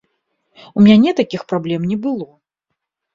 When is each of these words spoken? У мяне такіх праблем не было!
У 0.79 0.85
мяне 0.87 1.13
такіх 1.19 1.41
праблем 1.51 1.85
не 1.91 1.97
было! 2.07 2.27